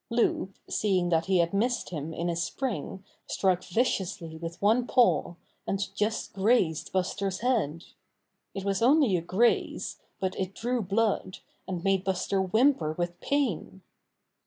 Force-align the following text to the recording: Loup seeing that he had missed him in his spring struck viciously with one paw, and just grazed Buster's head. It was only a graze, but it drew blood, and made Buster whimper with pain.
Loup 0.09 0.55
seeing 0.67 1.09
that 1.09 1.27
he 1.27 1.37
had 1.37 1.53
missed 1.53 1.91
him 1.91 2.11
in 2.11 2.27
his 2.27 2.41
spring 2.41 3.03
struck 3.27 3.63
viciously 3.63 4.35
with 4.35 4.59
one 4.59 4.87
paw, 4.87 5.35
and 5.67 5.93
just 5.93 6.33
grazed 6.33 6.91
Buster's 6.91 7.41
head. 7.41 7.83
It 8.55 8.65
was 8.65 8.81
only 8.81 9.15
a 9.15 9.21
graze, 9.21 9.99
but 10.19 10.35
it 10.39 10.55
drew 10.55 10.81
blood, 10.81 11.37
and 11.67 11.83
made 11.83 12.03
Buster 12.03 12.41
whimper 12.41 12.93
with 12.93 13.19
pain. 13.21 13.83